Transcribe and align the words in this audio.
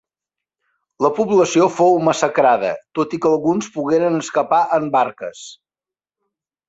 La 1.05 1.11
població 1.17 1.67
fou 1.75 1.99
massacrada, 2.07 2.71
tot 3.01 3.13
i 3.17 3.21
que 3.25 3.29
alguns 3.35 3.69
pogueren 3.79 4.21
escapar 4.25 4.63
en 4.79 4.93
barques. 4.97 5.45